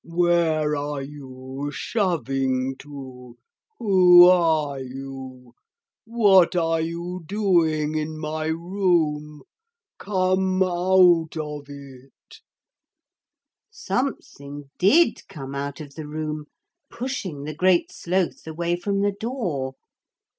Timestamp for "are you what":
4.25-6.55